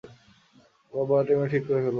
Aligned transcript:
সব 0.93 1.05
ভাড়াটিয়া 1.09 1.37
মিলে, 1.37 1.49
ঠিক 1.49 1.63
করে 1.67 1.73
ফেলবো। 1.75 1.89